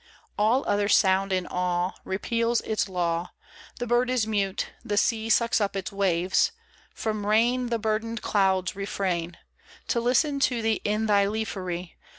[0.35, 3.33] All other sound in awe Repeals its law;
[3.77, 6.51] The bird is mute, the sea Sucks up its waves,
[6.91, 9.37] from rain The burthened clouds refrain.
[9.89, 11.97] To listen to thee in thy leafery.